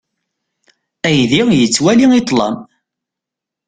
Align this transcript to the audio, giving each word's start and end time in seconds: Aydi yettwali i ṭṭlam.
Aydi 1.07 1.41
yettwali 1.59 2.05
i 2.19 2.21
ṭṭlam. 2.23 2.55